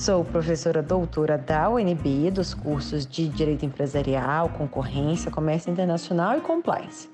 [0.00, 7.10] Sou professora doutora da UNB dos cursos de Direito Empresarial, Concorrência, Comércio Internacional e Compliance.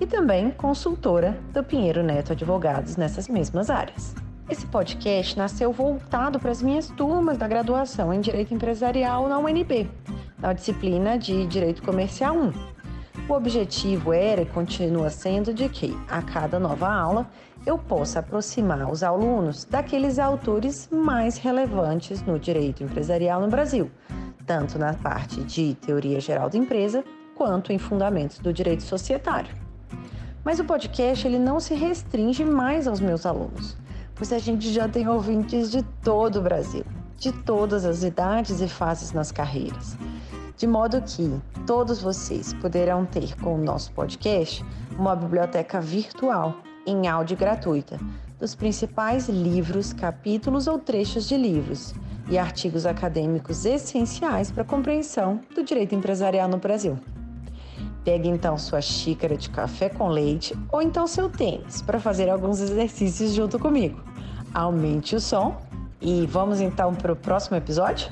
[0.00, 4.14] E também consultora do Pinheiro Neto Advogados nessas mesmas áreas.
[4.48, 9.90] Esse podcast nasceu voltado para as minhas turmas da graduação em Direito Empresarial na UNB,
[10.38, 12.67] na disciplina de Direito Comercial 1.
[13.28, 17.28] O objetivo era e continua sendo de que, a cada nova aula,
[17.66, 23.90] eu possa aproximar os alunos daqueles autores mais relevantes no direito empresarial no Brasil,
[24.46, 29.54] tanto na parte de teoria geral da empresa quanto em fundamentos do direito societário.
[30.42, 33.76] Mas o podcast ele não se restringe mais aos meus alunos,
[34.14, 36.84] pois a gente já tem ouvintes de todo o Brasil,
[37.18, 39.98] de todas as idades e fases nas carreiras.
[40.58, 44.64] De modo que todos vocês poderão ter com o nosso podcast
[44.98, 47.96] uma biblioteca virtual em áudio gratuita
[48.40, 51.94] dos principais livros, capítulos ou trechos de livros
[52.28, 56.98] e artigos acadêmicos essenciais para a compreensão do direito empresarial no Brasil.
[58.04, 62.60] Pegue então sua xícara de café com leite ou então seu tênis para fazer alguns
[62.60, 64.02] exercícios junto comigo.
[64.52, 65.56] Aumente o som
[66.00, 68.10] e vamos então para o próximo episódio?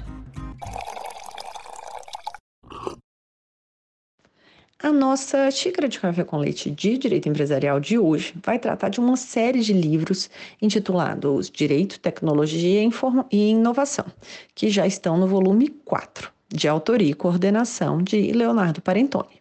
[4.78, 9.00] A nossa xícara de café com leite de direito empresarial de hoje vai tratar de
[9.00, 10.28] uma série de livros
[10.60, 12.86] intitulados Direito, Tecnologia
[13.32, 14.04] e Inovação,
[14.54, 19.40] que já estão no volume 4, de autoria e coordenação de Leonardo Parentoni.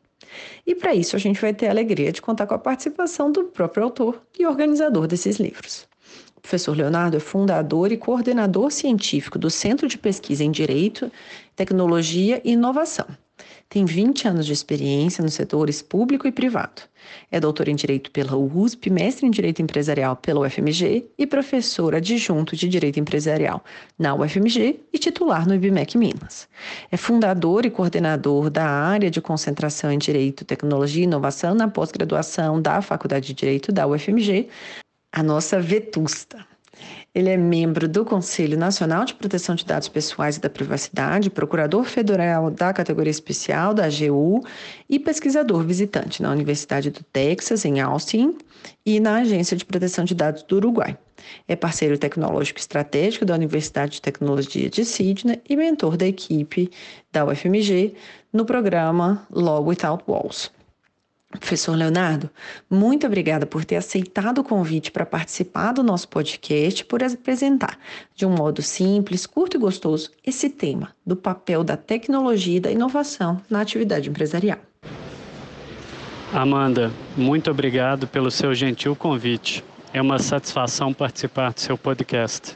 [0.66, 3.44] E para isso a gente vai ter a alegria de contar com a participação do
[3.44, 5.86] próprio autor e organizador desses livros.
[6.46, 11.12] Professor Leonardo é fundador e coordenador científico do Centro de Pesquisa em Direito,
[11.56, 13.08] Tecnologia e Inovação
[13.70, 16.84] tem 20 anos de experiência nos setores público e privado.
[17.32, 22.56] É doutor em Direito pela USP, mestre em Direito Empresarial pela UFMG e professor adjunto
[22.56, 23.64] de Direito Empresarial
[23.98, 26.48] na UFMG e titular no IBMEC Minas.
[26.92, 32.62] É fundador e coordenador da área de concentração em Direito, Tecnologia e Inovação na pós-graduação
[32.62, 34.48] da Faculdade de Direito da UFMG,
[35.16, 36.46] a nossa vetusta.
[37.14, 41.86] Ele é membro do Conselho Nacional de Proteção de Dados Pessoais e da Privacidade, procurador
[41.86, 44.46] federal da categoria especial da AGU
[44.90, 48.38] e pesquisador visitante na Universidade do Texas, em Austin,
[48.86, 50.98] e na Agência de Proteção de Dados do Uruguai.
[51.48, 56.70] É parceiro tecnológico estratégico da Universidade de Tecnologia de Sydney e mentor da equipe
[57.14, 57.96] da UFMG
[58.34, 60.52] no programa Law Without Walls.
[61.32, 62.30] Professor Leonardo,
[62.70, 67.78] muito obrigada por ter aceitado o convite para participar do nosso podcast, por apresentar
[68.16, 72.72] de um modo simples, curto e gostoso esse tema do papel da tecnologia e da
[72.72, 74.60] inovação na atividade empresarial.
[76.34, 79.64] Amanda, muito obrigado pelo seu gentil convite.
[79.94, 82.56] É uma satisfação participar do seu podcast.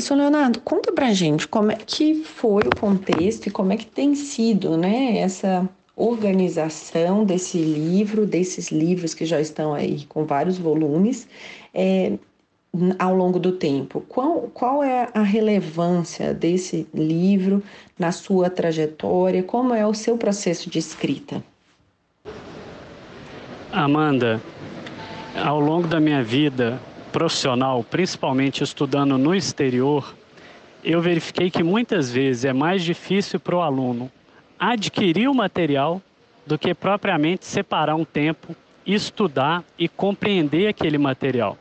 [0.00, 3.84] Professor Leonardo, conta pra gente como é que foi o contexto e como é que
[3.84, 10.56] tem sido, né, essa organização desse livro, desses livros que já estão aí com vários
[10.56, 11.28] volumes,
[11.74, 12.14] é,
[12.98, 14.02] ao longo do tempo.
[14.08, 17.62] Qual, qual é a relevância desse livro
[17.98, 19.42] na sua trajetória?
[19.42, 21.44] Como é o seu processo de escrita?
[23.70, 24.40] Amanda,
[25.36, 30.14] ao longo da minha vida, profissional, principalmente estudando no exterior,
[30.82, 34.10] eu verifiquei que muitas vezes é mais difícil para o aluno
[34.58, 36.00] adquirir o material
[36.46, 38.56] do que propriamente separar um tempo,
[38.86, 41.58] estudar e compreender aquele material.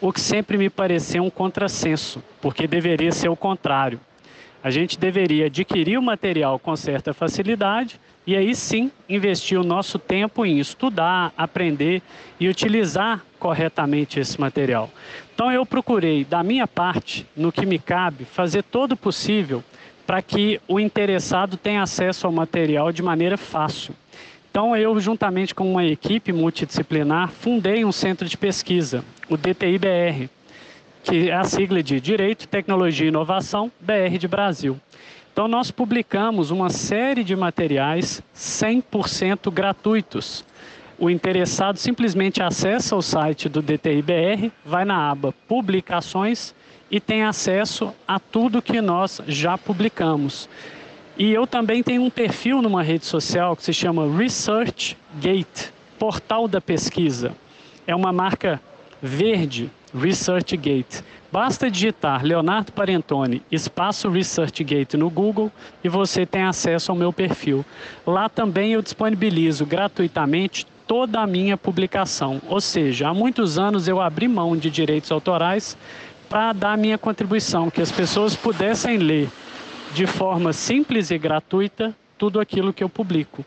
[0.00, 4.00] O que sempre me pareceu um contrassenso, porque deveria ser o contrário.
[4.62, 9.98] A gente deveria adquirir o material com certa facilidade e aí sim investir o nosso
[9.98, 12.00] tempo em estudar, aprender
[12.38, 14.88] e utilizar corretamente esse material.
[15.34, 19.64] Então eu procurei, da minha parte, no que me cabe, fazer todo o possível
[20.06, 23.96] para que o interessado tenha acesso ao material de maneira fácil.
[24.48, 30.30] Então eu, juntamente com uma equipe multidisciplinar, fundei um centro de pesquisa, o DTIBR,
[31.02, 34.78] que é a sigla de Direito, Tecnologia e Inovação, BR de Brasil.
[35.32, 40.44] Então, nós publicamos uma série de materiais 100% gratuitos,
[41.02, 46.54] o interessado simplesmente acessa o site do DTIBR, vai na aba Publicações
[46.88, 50.48] e tem acesso a tudo que nós já publicamos.
[51.18, 56.60] E eu também tenho um perfil numa rede social que se chama ResearchGate, Portal da
[56.60, 57.32] Pesquisa.
[57.84, 58.60] É uma marca
[59.02, 61.02] verde, ResearchGate.
[61.32, 65.50] Basta digitar Leonardo Parentoni, espaço ResearchGate no Google
[65.82, 67.64] e você tem acesso ao meu perfil.
[68.06, 72.38] Lá também eu disponibilizo gratuitamente toda a minha publicação.
[72.46, 75.74] Ou seja, há muitos anos eu abri mão de direitos autorais
[76.28, 79.26] para dar minha contribuição, que as pessoas pudessem ler
[79.94, 83.42] de forma simples e gratuita tudo aquilo que eu publico.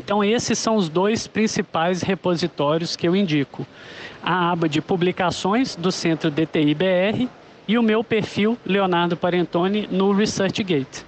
[0.00, 3.64] Então, esses são os dois principais repositórios que eu indico:
[4.20, 7.28] a aba de publicações do Centro DTI-BR
[7.68, 11.06] e o meu perfil Leonardo Parentoni no ResearchGate.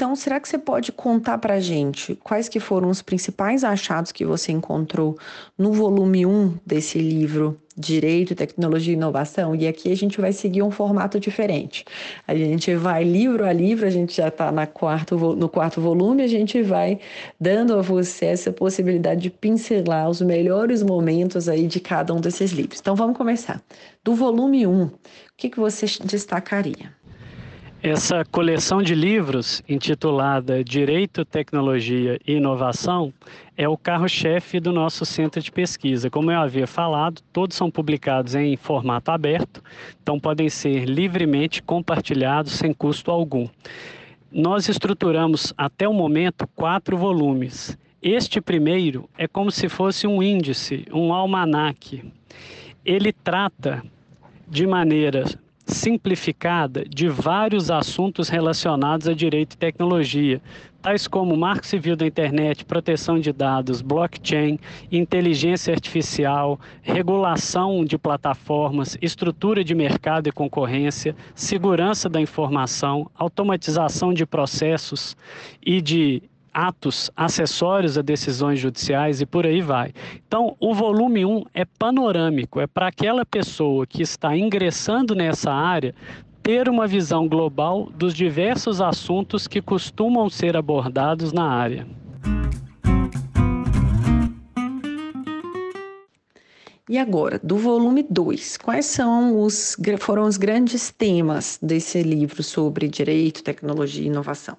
[0.00, 4.10] Então, será que você pode contar para a gente quais que foram os principais achados
[4.10, 5.18] que você encontrou
[5.58, 9.54] no volume 1 desse livro Direito, Tecnologia e Inovação?
[9.54, 11.84] E aqui a gente vai seguir um formato diferente.
[12.26, 14.66] A gente vai livro a livro, a gente já está no
[15.50, 16.98] quarto volume, a gente vai
[17.38, 22.52] dando a você essa possibilidade de pincelar os melhores momentos aí de cada um desses
[22.52, 22.80] livros.
[22.80, 23.62] Então, vamos começar.
[24.02, 24.92] Do volume 1, o
[25.36, 26.98] que, que você destacaria?
[27.82, 33.10] Essa coleção de livros, intitulada Direito, Tecnologia e Inovação,
[33.56, 36.10] é o carro-chefe do nosso centro de pesquisa.
[36.10, 39.62] Como eu havia falado, todos são publicados em formato aberto,
[40.02, 43.48] então podem ser livremente compartilhados sem custo algum.
[44.30, 47.78] Nós estruturamos até o momento quatro volumes.
[48.02, 52.04] Este primeiro é como se fosse um índice, um almanaque.
[52.84, 53.82] Ele trata
[54.46, 55.24] de maneira
[55.70, 60.40] simplificada de vários assuntos relacionados a direito e tecnologia,
[60.82, 64.58] tais como marco civil da internet, proteção de dados, blockchain,
[64.90, 74.26] inteligência artificial, regulação de plataformas, estrutura de mercado e concorrência, segurança da informação, automatização de
[74.26, 75.16] processos
[75.64, 76.22] e de
[76.52, 79.92] atos acessórios a decisões judiciais e por aí vai.
[80.26, 85.94] Então, o volume 1 é panorâmico, é para aquela pessoa que está ingressando nessa área
[86.42, 91.86] ter uma visão global dos diversos assuntos que costumam ser abordados na área.
[96.88, 102.88] E agora, do volume 2, quais são os, foram os grandes temas desse livro sobre
[102.88, 104.56] direito, tecnologia e inovação?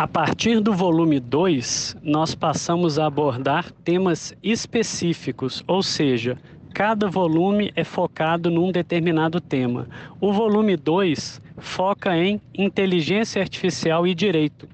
[0.00, 6.38] A partir do volume 2, nós passamos a abordar temas específicos, ou seja,
[6.72, 9.86] cada volume é focado num determinado tema.
[10.18, 14.66] O volume 2 foca em inteligência artificial e direito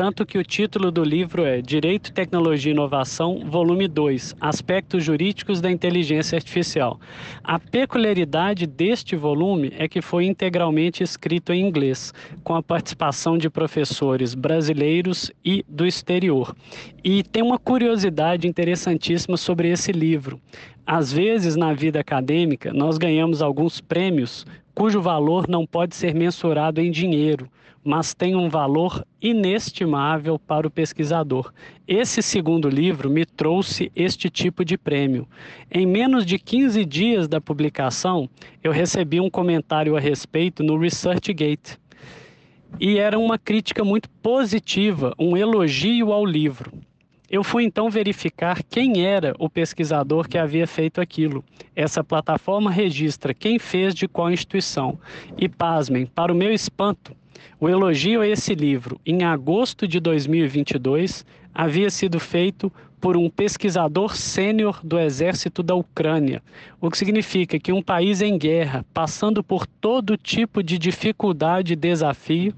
[0.00, 5.60] tanto que o título do livro é Direito, Tecnologia e Inovação, volume 2, Aspectos Jurídicos
[5.60, 6.98] da Inteligência Artificial.
[7.44, 13.50] A peculiaridade deste volume é que foi integralmente escrito em inglês, com a participação de
[13.50, 16.56] professores brasileiros e do exterior.
[17.04, 20.40] E tem uma curiosidade interessantíssima sobre esse livro.
[20.86, 26.80] Às vezes, na vida acadêmica, nós ganhamos alguns prêmios cujo valor não pode ser mensurado
[26.80, 27.46] em dinheiro,
[27.84, 31.52] mas tem um valor inestimável para o pesquisador.
[31.88, 35.26] Esse segundo livro me trouxe este tipo de prêmio.
[35.70, 38.28] Em menos de 15 dias da publicação,
[38.62, 41.78] eu recebi um comentário a respeito no ResearchGate.
[42.78, 46.70] E era uma crítica muito positiva, um elogio ao livro.
[47.30, 51.44] Eu fui então verificar quem era o pesquisador que havia feito aquilo.
[51.76, 54.98] Essa plataforma registra quem fez de qual instituição.
[55.38, 57.14] E pasmem, para o meu espanto,
[57.58, 64.14] o elogio a esse livro, em agosto de 2022, havia sido feito por um pesquisador
[64.14, 66.42] sênior do exército da Ucrânia,
[66.80, 71.76] o que significa que um país em guerra, passando por todo tipo de dificuldade e
[71.76, 72.54] desafio,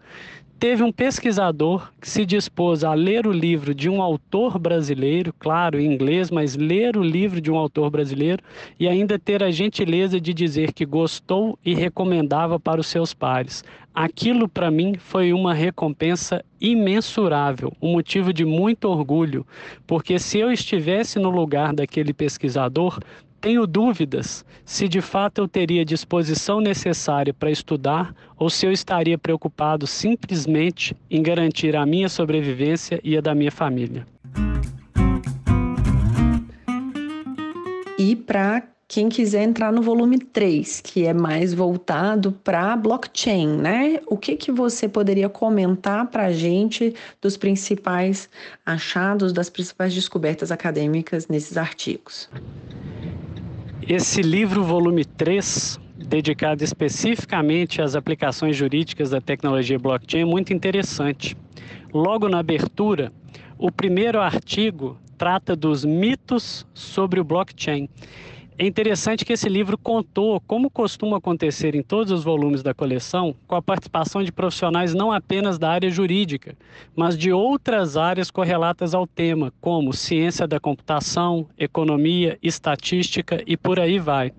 [0.62, 5.80] teve um pesquisador que se dispôs a ler o livro de um autor brasileiro, claro,
[5.80, 8.40] em inglês, mas ler o livro de um autor brasileiro
[8.78, 13.64] e ainda ter a gentileza de dizer que gostou e recomendava para os seus pares.
[13.92, 19.44] Aquilo para mim foi uma recompensa imensurável, um motivo de muito orgulho,
[19.84, 23.00] porque se eu estivesse no lugar daquele pesquisador,
[23.42, 29.18] tenho dúvidas se de fato eu teria disposição necessária para estudar ou se eu estaria
[29.18, 34.06] preocupado simplesmente em garantir a minha sobrevivência e a da minha família.
[37.98, 44.00] E para quem quiser entrar no volume 3, que é mais voltado para blockchain, né?
[44.06, 48.28] O que, que você poderia comentar para a gente dos principais
[48.64, 52.28] achados, das principais descobertas acadêmicas nesses artigos?
[53.88, 61.36] Esse livro, volume 3, dedicado especificamente às aplicações jurídicas da tecnologia blockchain, é muito interessante.
[61.92, 63.12] Logo na abertura,
[63.58, 67.88] o primeiro artigo trata dos mitos sobre o blockchain.
[68.58, 73.34] É interessante que esse livro contou, como costuma acontecer em todos os volumes da coleção,
[73.46, 76.54] com a participação de profissionais não apenas da área jurídica,
[76.94, 83.80] mas de outras áreas correlatas ao tema, como ciência da computação, economia, estatística e por
[83.80, 84.32] aí vai.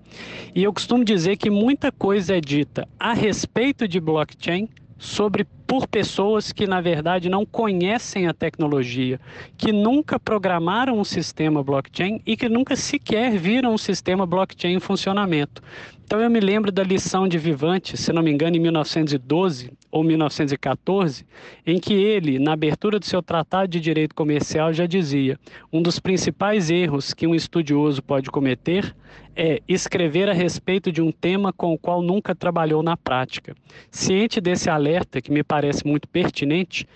[0.54, 4.68] E eu costumo dizer que muita coisa é dita a respeito de blockchain
[4.98, 9.20] sobre por pessoas que na verdade não conhecem a tecnologia,
[9.56, 14.80] que nunca programaram um sistema blockchain e que nunca sequer viram um sistema blockchain em
[14.80, 15.62] funcionamento.
[16.04, 20.02] Então eu me lembro da lição de Vivante, se não me engano, em 1912 ou
[20.02, 21.24] 1914,
[21.64, 25.38] em que ele, na abertura do seu tratado de direito comercial, já dizia:
[25.72, 28.92] um dos principais erros que um estudioso pode cometer
[29.36, 33.54] é escrever a respeito de um tema com o qual nunca trabalhou na prática.
[33.88, 36.88] Ciente desse alerta, que me parece muito pertinente,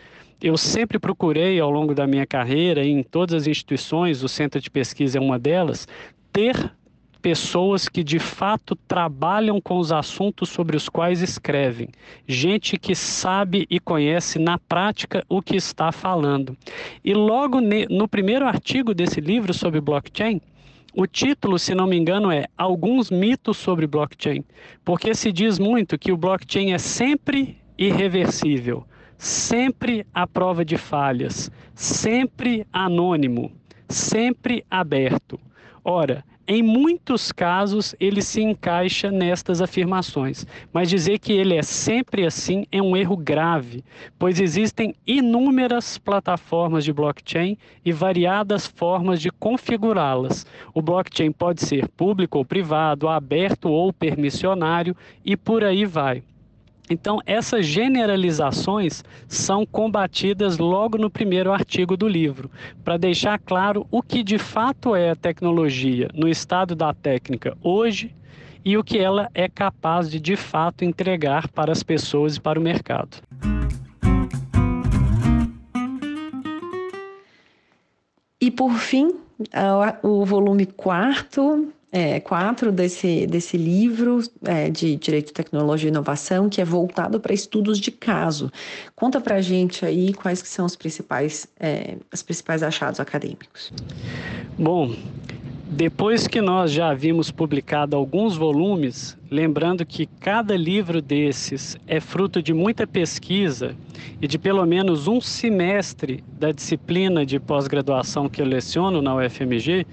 [0.43, 4.71] eu sempre procurei, ao longo da minha carreira, em todas as instituições, o centro de
[4.71, 5.87] pesquisa é uma delas,
[6.33, 6.73] ter
[7.21, 11.89] pessoas que de fato trabalham com os assuntos sobre os quais escrevem,
[12.27, 16.57] gente que sabe e conhece na prática o que está falando.
[17.05, 20.41] E logo no primeiro artigo desse livro sobre blockchain,
[20.95, 24.45] o título, se não me engano, é Alguns mitos sobre blockchain,
[24.85, 28.85] porque se diz muito que o blockchain é sempre irreversível,
[29.17, 33.53] sempre à prova de falhas, sempre anônimo,
[33.89, 35.39] sempre aberto.
[35.85, 42.25] Ora, em muitos casos, ele se encaixa nestas afirmações, mas dizer que ele é sempre
[42.25, 43.85] assim é um erro grave,
[44.19, 50.47] pois existem inúmeras plataformas de blockchain e variadas formas de configurá-las.
[50.73, 56.23] O blockchain pode ser público ou privado, aberto ou permissionário e por aí vai.
[56.91, 62.51] Então, essas generalizações são combatidas logo no primeiro artigo do livro,
[62.83, 68.15] para deixar claro o que de fato é a tecnologia no estado da técnica hoje
[68.65, 72.59] e o que ela é capaz de de fato entregar para as pessoas e para
[72.59, 73.19] o mercado.
[78.41, 79.15] E por fim,
[80.03, 82.23] o volume quarto é,
[82.73, 87.91] desse, desse livro é, de Direito, Tecnologia e Inovação, que é voltado para estudos de
[87.91, 88.53] caso.
[88.95, 93.73] Conta para a gente aí quais que são os principais, é, os principais achados acadêmicos.
[94.59, 94.95] Bom,
[95.71, 102.43] depois que nós já havíamos publicado alguns volumes, lembrando que cada livro desses é fruto
[102.43, 103.77] de muita pesquisa
[104.21, 109.87] e de pelo menos um semestre da disciplina de pós-graduação que eu leciono na UFMG,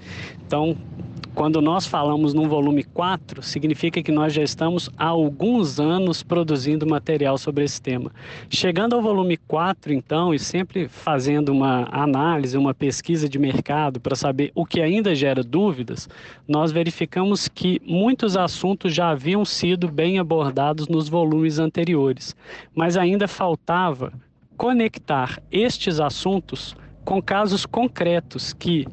[0.46, 0.76] então
[1.36, 6.86] quando nós falamos num volume 4, significa que nós já estamos há alguns anos produzindo
[6.86, 8.10] material sobre esse tema.
[8.48, 14.16] Chegando ao volume 4, então, e sempre fazendo uma análise, uma pesquisa de mercado para
[14.16, 16.08] saber o que ainda gera dúvidas,
[16.48, 22.34] nós verificamos que muitos assuntos já haviam sido bem abordados nos volumes anteriores,
[22.74, 24.10] mas ainda faltava
[24.56, 26.74] conectar estes assuntos
[27.04, 28.86] com casos concretos que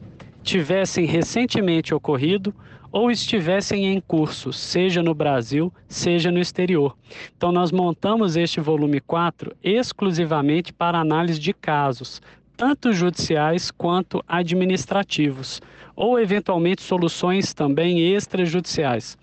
[0.44, 2.54] tivessem recentemente ocorrido
[2.92, 6.96] ou estivessem em curso, seja no Brasil, seja no exterior.
[7.36, 12.22] Então, nós montamos este volume 4 exclusivamente para análise de casos,
[12.56, 15.60] tanto judiciais quanto administrativos,
[15.96, 19.18] ou eventualmente soluções também extrajudiciais.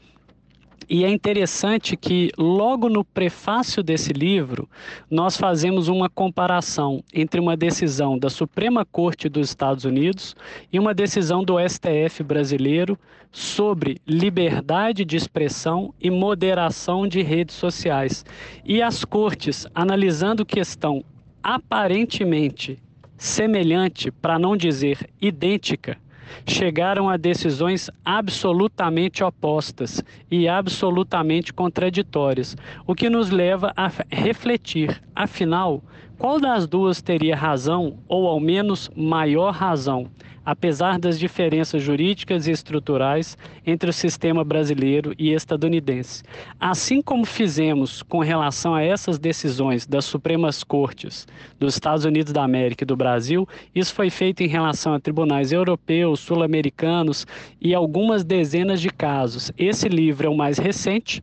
[0.93, 4.69] E é interessante que, logo no prefácio desse livro,
[5.09, 10.35] nós fazemos uma comparação entre uma decisão da Suprema Corte dos Estados Unidos
[10.73, 12.99] e uma decisão do STF brasileiro
[13.31, 18.25] sobre liberdade de expressão e moderação de redes sociais.
[18.65, 21.05] E as cortes, analisando questão
[21.41, 22.83] aparentemente
[23.17, 25.97] semelhante, para não dizer idêntica,
[26.47, 32.57] chegaram a decisões absolutamente opostas e absolutamente contraditórias,
[32.87, 35.83] o que nos leva a refletir, afinal,
[36.19, 40.07] qual das duas teria razão ou ao menos maior razão?
[40.45, 46.23] Apesar das diferenças jurídicas e estruturais entre o sistema brasileiro e estadunidense.
[46.59, 51.27] Assim como fizemos com relação a essas decisões das Supremas Cortes
[51.59, 55.53] dos Estados Unidos da América e do Brasil, isso foi feito em relação a tribunais
[55.53, 57.27] europeus, sul-americanos
[57.61, 59.53] e algumas dezenas de casos.
[59.59, 61.23] Esse livro é o mais recente,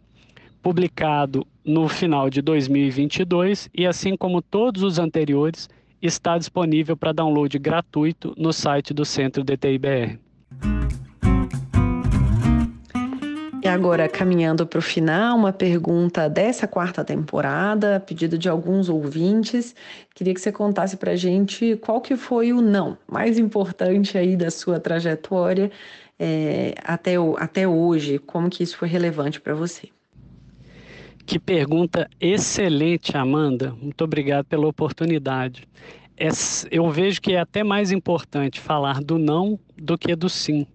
[0.61, 5.69] publicado no final de 2022 e assim como todos os anteriores,
[6.01, 10.19] está disponível para download gratuito no site do Centro DTIBR.
[13.63, 19.75] E agora, caminhando para o final, uma pergunta dessa quarta temporada, pedido de alguns ouvintes.
[20.15, 24.37] Queria que você contasse para a gente qual que foi o não mais importante aí
[24.37, 25.69] da sua trajetória
[26.17, 29.89] é, até, até hoje, como que isso foi relevante para você.
[31.27, 33.75] Que pergunta excelente, Amanda.
[33.81, 35.67] Muito obrigado pela oportunidade.
[36.15, 36.29] É,
[36.71, 40.65] eu vejo que é até mais importante falar do não do que do sim.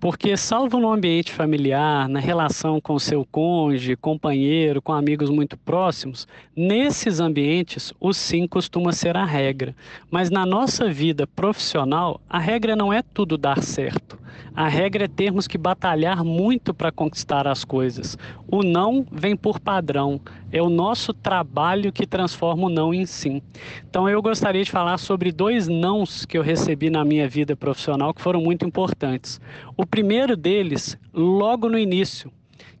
[0.00, 6.26] Porque, salvo no ambiente familiar, na relação com seu cônjuge, companheiro, com amigos muito próximos,
[6.56, 9.76] nesses ambientes o sim costuma ser a regra.
[10.10, 14.18] Mas na nossa vida profissional, a regra não é tudo dar certo.
[14.54, 18.18] A regra é termos que batalhar muito para conquistar as coisas.
[18.46, 20.20] O não vem por padrão.
[20.52, 23.40] É o nosso trabalho que transforma o não em sim.
[23.88, 28.12] Então eu gostaria de falar sobre dois nãos que eu recebi na minha vida profissional
[28.12, 29.40] que foram muito importantes.
[29.76, 32.30] O primeiro deles, logo no início,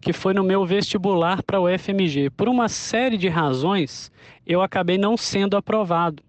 [0.00, 2.30] que foi no meu vestibular para o FMG.
[2.30, 4.10] Por uma série de razões,
[4.46, 6.22] eu acabei não sendo aprovado.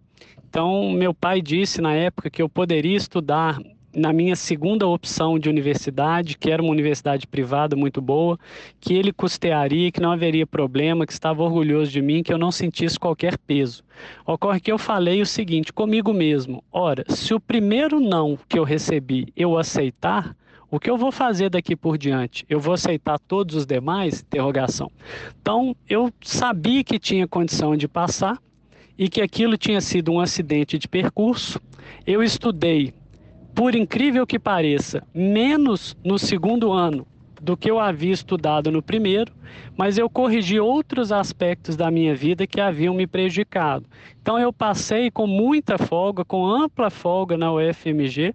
[0.49, 3.57] Então, meu pai disse na época que eu poderia estudar
[3.93, 8.39] na minha segunda opção de universidade, que era uma universidade privada muito boa,
[8.79, 12.51] que ele custearia, que não haveria problema, que estava orgulhoso de mim, que eu não
[12.51, 13.83] sentisse qualquer peso.
[14.25, 18.63] Ocorre que eu falei o seguinte comigo mesmo: ora, se o primeiro não que eu
[18.63, 20.35] recebi eu aceitar,
[20.69, 22.45] o que eu vou fazer daqui por diante?
[22.49, 24.25] Eu vou aceitar todos os demais?
[25.41, 28.41] Então, eu sabia que tinha condição de passar
[28.97, 31.59] e que aquilo tinha sido um acidente de percurso.
[32.07, 32.93] Eu estudei
[33.53, 37.05] por incrível que pareça, menos no segundo ano
[37.41, 39.33] do que eu havia estudado no primeiro,
[39.75, 43.85] mas eu corrigi outros aspectos da minha vida que haviam me prejudicado.
[44.21, 48.33] Então eu passei com muita folga, com ampla folga na UFMG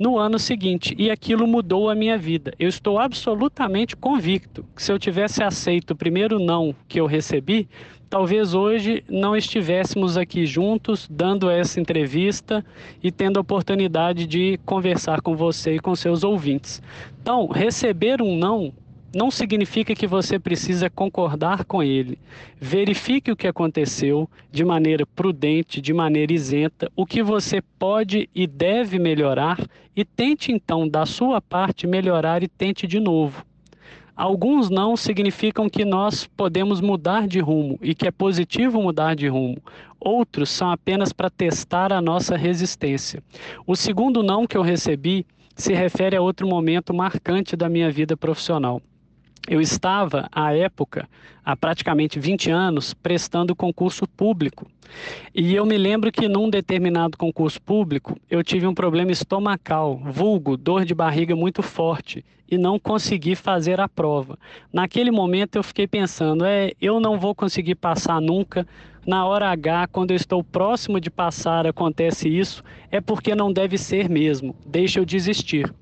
[0.00, 2.54] no ano seguinte e aquilo mudou a minha vida.
[2.58, 7.68] Eu estou absolutamente convicto que se eu tivesse aceito o primeiro não que eu recebi,
[8.08, 12.64] talvez hoje não estivéssemos aqui juntos dando essa entrevista
[13.02, 16.80] e tendo a oportunidade de conversar com você e com seus ouvintes.
[17.20, 18.72] Então, receber um não
[19.14, 22.18] não significa que você precisa concordar com ele.
[22.60, 28.46] Verifique o que aconteceu de maneira prudente, de maneira isenta, o que você pode e
[28.46, 29.58] deve melhorar
[29.96, 33.44] e tente então, da sua parte, melhorar e tente de novo.
[34.16, 39.26] Alguns não significam que nós podemos mudar de rumo e que é positivo mudar de
[39.28, 39.56] rumo.
[39.98, 43.22] Outros são apenas para testar a nossa resistência.
[43.66, 48.16] O segundo não que eu recebi se refere a outro momento marcante da minha vida
[48.16, 48.80] profissional.
[49.48, 51.08] Eu estava, à época,
[51.44, 54.66] há praticamente 20 anos, prestando concurso público.
[55.34, 60.56] E eu me lembro que num determinado concurso público, eu tive um problema estomacal, vulgo,
[60.56, 64.36] dor de barriga muito forte, e não consegui fazer a prova.
[64.72, 68.66] Naquele momento eu fiquei pensando, é, eu não vou conseguir passar nunca,
[69.06, 73.78] na hora H, quando eu estou próximo de passar, acontece isso, é porque não deve
[73.78, 75.72] ser mesmo, deixa eu desistir.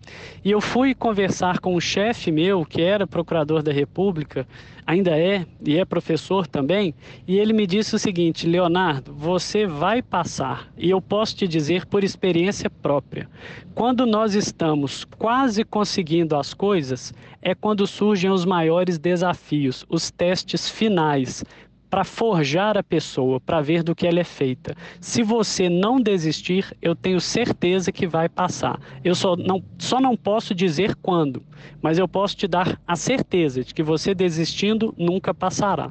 [0.45, 4.47] E eu fui conversar com um chefe meu, que era procurador da República,
[4.87, 6.95] ainda é, e é professor também,
[7.27, 11.87] e ele me disse o seguinte: Leonardo, você vai passar, e eu posso te dizer
[11.87, 13.29] por experiência própria.
[13.75, 20.69] Quando nós estamos quase conseguindo as coisas, é quando surgem os maiores desafios, os testes
[20.69, 21.45] finais,
[21.89, 24.77] para forjar a pessoa, para ver do que ela é feita.
[25.01, 28.79] Se você não desistir, eu tenho certeza que vai passar.
[29.03, 31.43] Eu só não, só não posso dizer quando,
[31.81, 35.91] mas eu posso te dar a certeza de que você desistindo nunca passará.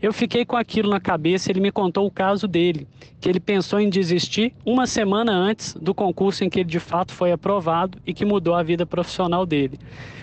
[0.00, 2.86] Eu fiquei com aquilo na cabeça, ele me contou o caso dele,
[3.20, 7.12] que ele pensou em desistir uma semana antes do concurso em que ele de fato
[7.12, 9.78] foi aprovado e que mudou a vida profissional dele.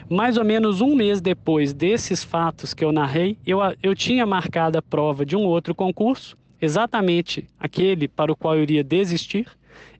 [0.09, 4.77] Mais ou menos um mês depois desses fatos que eu narrei, eu, eu tinha marcado
[4.77, 9.47] a prova de um outro concurso, exatamente aquele para o qual eu iria desistir.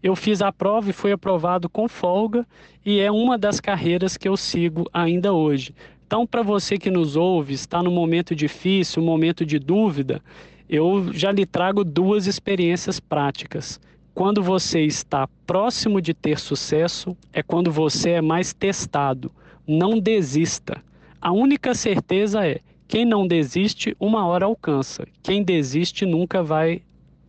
[0.01, 2.45] Eu fiz a prova e fui aprovado com folga,
[2.83, 5.73] e é uma das carreiras que eu sigo ainda hoje.
[6.05, 10.21] Então, para você que nos ouve, está no momento difícil, um momento de dúvida,
[10.69, 13.79] eu já lhe trago duas experiências práticas.
[14.15, 19.29] quando você está próximo de ter sucesso, é quando você é mais testado.
[19.67, 20.81] Não desista.
[21.19, 25.07] A única certeza é: quem não desiste, uma hora alcança.
[25.23, 26.81] Quem desiste nunca vai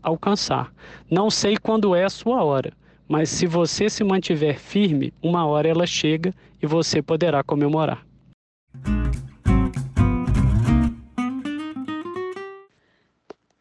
[0.03, 0.73] alcançar.
[1.11, 2.73] Não sei quando é a sua hora,
[3.09, 8.05] mas se você se mantiver firme, uma hora ela chega e você poderá comemorar.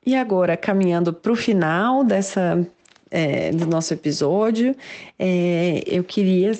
[0.05, 2.67] E agora, caminhando para o final dessa,
[3.09, 4.75] é, do nosso episódio,
[5.17, 6.51] é, eu queria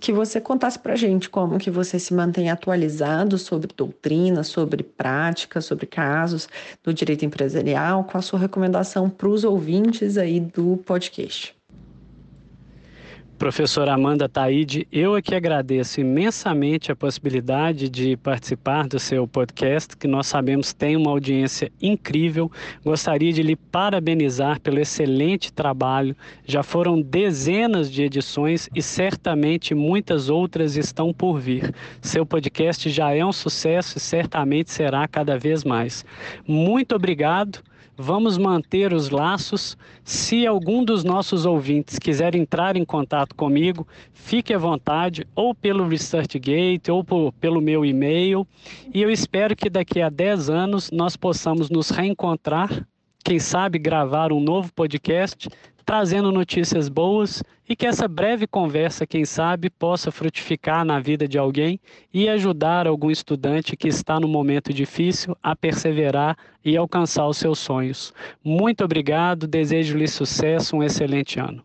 [0.00, 4.82] que você contasse para a gente como que você se mantém atualizado sobre doutrina, sobre
[4.82, 6.48] prática, sobre casos
[6.82, 11.54] do direito empresarial, com a sua recomendação para os ouvintes aí do podcast.
[13.42, 20.06] Professora Amanda Taide, eu aqui agradeço imensamente a possibilidade de participar do seu podcast, que
[20.06, 22.48] nós sabemos tem uma audiência incrível.
[22.84, 26.16] Gostaria de lhe parabenizar pelo excelente trabalho.
[26.46, 31.74] Já foram dezenas de edições e certamente muitas outras estão por vir.
[32.00, 36.04] Seu podcast já é um sucesso e certamente será cada vez mais.
[36.46, 37.58] Muito obrigado
[37.96, 39.76] vamos manter os laços.
[40.04, 45.86] Se algum dos nossos ouvintes quiser entrar em contato comigo, fique à vontade, ou pelo
[45.86, 48.46] ResearchGate, ou por, pelo meu e-mail.
[48.92, 52.86] E eu espero que daqui a 10 anos nós possamos nos reencontrar,
[53.24, 55.48] quem sabe gravar um novo podcast
[55.84, 61.38] trazendo notícias boas e que essa breve conversa, quem sabe, possa frutificar na vida de
[61.38, 61.80] alguém
[62.12, 67.58] e ajudar algum estudante que está no momento difícil a perseverar e alcançar os seus
[67.58, 68.12] sonhos.
[68.44, 71.64] Muito obrigado, desejo-lhe sucesso, um excelente ano.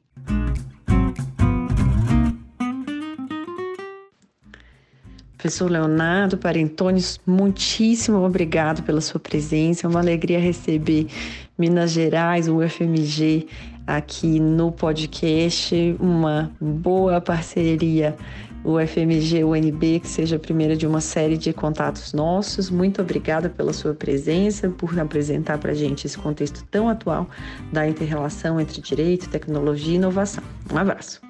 [5.38, 9.86] Professor Leonardo Parentones, muitíssimo obrigado pela sua presença.
[9.86, 11.08] É uma alegria receber
[11.58, 13.48] Minas Gerais, o UFMG,
[13.86, 15.96] aqui no podcast.
[16.00, 18.15] Uma boa parceria,
[18.63, 22.70] o UFMG, UNB, que seja a primeira de uma série de contatos nossos.
[22.70, 27.28] Muito obrigada pela sua presença, por apresentar para a gente esse contexto tão atual
[27.72, 30.43] da interrelação entre direito, tecnologia e inovação.
[30.72, 31.27] Um abraço.